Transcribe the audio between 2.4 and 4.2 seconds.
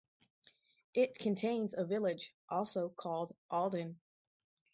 also called Alden.